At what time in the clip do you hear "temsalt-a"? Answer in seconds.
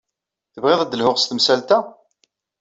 1.25-1.79